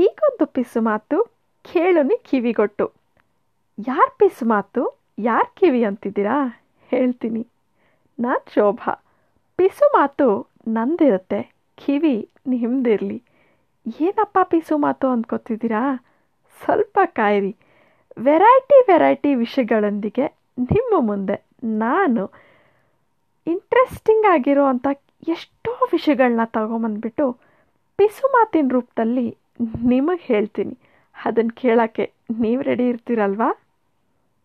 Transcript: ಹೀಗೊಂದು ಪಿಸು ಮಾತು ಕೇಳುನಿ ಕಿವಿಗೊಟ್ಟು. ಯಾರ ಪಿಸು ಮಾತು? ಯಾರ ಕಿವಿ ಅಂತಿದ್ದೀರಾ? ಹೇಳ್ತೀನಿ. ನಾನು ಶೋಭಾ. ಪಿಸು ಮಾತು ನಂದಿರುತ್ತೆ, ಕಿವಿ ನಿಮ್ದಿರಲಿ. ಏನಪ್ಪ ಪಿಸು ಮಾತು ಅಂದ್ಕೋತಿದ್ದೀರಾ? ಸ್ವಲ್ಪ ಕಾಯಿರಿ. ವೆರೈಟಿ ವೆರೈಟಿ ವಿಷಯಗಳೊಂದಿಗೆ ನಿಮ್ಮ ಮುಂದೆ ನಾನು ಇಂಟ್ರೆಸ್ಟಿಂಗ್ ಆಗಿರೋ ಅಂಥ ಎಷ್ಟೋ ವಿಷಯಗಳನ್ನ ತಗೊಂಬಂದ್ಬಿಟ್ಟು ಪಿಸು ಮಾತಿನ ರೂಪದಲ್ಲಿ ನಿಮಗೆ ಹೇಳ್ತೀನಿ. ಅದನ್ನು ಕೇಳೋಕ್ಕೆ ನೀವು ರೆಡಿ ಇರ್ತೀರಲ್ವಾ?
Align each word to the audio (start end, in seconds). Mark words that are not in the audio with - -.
ಹೀಗೊಂದು 0.00 0.46
ಪಿಸು 0.46 0.80
ಮಾತು 0.80 1.16
ಕೇಳುನಿ 1.72 2.16
ಕಿವಿಗೊಟ್ಟು. 2.24 2.92
ಯಾರ 3.88 4.08
ಪಿಸು 4.18 4.44
ಮಾತು? 4.48 5.00
ಯಾರ 5.18 5.42
ಕಿವಿ 5.54 5.84
ಅಂತಿದ್ದೀರಾ? 5.84 6.62
ಹೇಳ್ತೀನಿ. 6.88 7.46
ನಾನು 8.18 8.52
ಶೋಭಾ. 8.54 9.04
ಪಿಸು 9.56 9.86
ಮಾತು 9.86 10.46
ನಂದಿರುತ್ತೆ, 10.68 11.54
ಕಿವಿ 11.76 12.30
ನಿಮ್ದಿರಲಿ. 12.46 13.22
ಏನಪ್ಪ 14.00 14.38
ಪಿಸು 14.42 14.78
ಮಾತು 14.78 15.08
ಅಂದ್ಕೋತಿದ್ದೀರಾ? 15.08 15.82
ಸ್ವಲ್ಪ 16.62 16.98
ಕಾಯಿರಿ. 17.04 17.56
ವೆರೈಟಿ 18.18 18.84
ವೆರೈಟಿ 18.88 19.34
ವಿಷಯಗಳೊಂದಿಗೆ 19.34 20.26
ನಿಮ್ಮ 20.58 21.00
ಮುಂದೆ 21.00 21.44
ನಾನು 21.64 22.30
ಇಂಟ್ರೆಸ್ಟಿಂಗ್ 23.46 24.26
ಆಗಿರೋ 24.26 24.64
ಅಂಥ 24.64 24.86
ಎಷ್ಟೋ 25.28 25.88
ವಿಷಯಗಳನ್ನ 25.92 26.40
ತಗೊಂಬಂದ್ಬಿಟ್ಟು 26.44 27.32
ಪಿಸು 27.96 28.28
ಮಾತಿನ 28.28 28.68
ರೂಪದಲ್ಲಿ 28.70 29.38
ನಿಮಗೆ 29.60 30.22
ಹೇಳ್ತೀನಿ. 30.22 30.78
ಅದನ್ನು 31.24 31.54
ಕೇಳೋಕ್ಕೆ 31.54 32.12
ನೀವು 32.40 32.62
ರೆಡಿ 32.62 32.88
ಇರ್ತೀರಲ್ವಾ? 32.88 33.69